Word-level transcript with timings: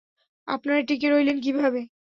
আপনারা 0.47 0.81
টিকে 0.87 1.07
রইলেন 1.09 1.37
কীভাবে? 1.45 1.81